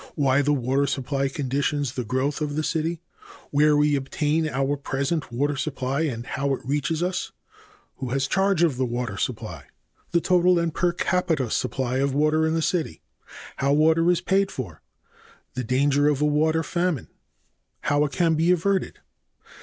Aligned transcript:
b. 0.01 0.07
Why 0.15 0.41
the 0.41 0.51
water 0.51 0.87
supply 0.87 1.27
conditions 1.27 1.91
the 1.93 2.03
growth 2.03 2.41
of 2.41 2.55
the 2.55 2.63
city. 2.63 2.95
c. 2.95 3.01
Where 3.51 3.77
we 3.77 3.95
obtain 3.95 4.49
our 4.49 4.75
present 4.75 5.31
water 5.31 5.55
supply 5.55 6.01
and 6.05 6.25
how 6.25 6.55
it 6.55 6.65
reaches 6.65 7.03
us. 7.03 7.27
d. 7.27 7.33
Who 7.97 8.09
has 8.09 8.25
charge 8.27 8.63
of 8.63 8.77
the 8.77 8.85
water 8.87 9.15
supply. 9.15 9.65
e. 9.67 9.69
The 10.09 10.19
total 10.19 10.57
and 10.57 10.73
per 10.73 10.91
capita 10.91 11.51
supply 11.51 11.97
of 11.97 12.15
water 12.15 12.47
in 12.47 12.55
the 12.55 12.63
city. 12.63 13.03
f. 13.27 13.53
How 13.57 13.73
water 13.73 14.09
is 14.09 14.21
paid 14.21 14.49
for. 14.49 14.81
g. 14.81 15.39
The 15.53 15.63
danger 15.65 16.07
of 16.07 16.19
a 16.19 16.25
water 16.25 16.63
famine. 16.63 17.05
1. 17.81 17.81
How 17.81 18.03
it 18.05 18.11
can 18.11 18.33
be 18.33 18.49
averted. 18.49 19.01